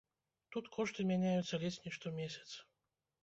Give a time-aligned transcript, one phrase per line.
[0.55, 2.49] Тут кошты мяняюцца ледзь не штомесяц.